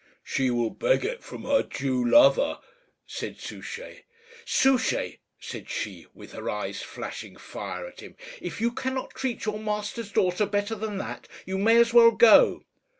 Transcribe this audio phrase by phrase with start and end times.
[0.23, 2.57] "She will beg it from her Jew lover,"
[3.05, 4.05] said Souchey.
[4.45, 9.59] "Souchey," said she, with her eyes flashing fire at him, "if you cannot treat your
[9.59, 12.63] master's daughter better than that, you may as well go."